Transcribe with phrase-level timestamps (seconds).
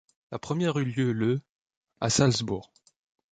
[0.31, 1.41] La première eut lieu le
[1.99, 2.73] à Salzbourg.